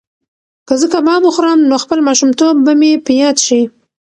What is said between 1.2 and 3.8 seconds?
وخورم نو خپل ماشومتوب به مې په یاد شي.